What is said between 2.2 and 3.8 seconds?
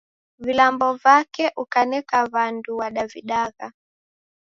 W'andu wadavidagha.